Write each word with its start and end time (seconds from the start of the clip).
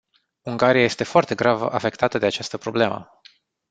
Ungaria 0.45 0.83
este 0.83 1.03
foarte 1.03 1.35
grav 1.35 1.61
afectată 1.61 2.17
de 2.17 2.25
această 2.25 2.57
problemă. 2.57 3.21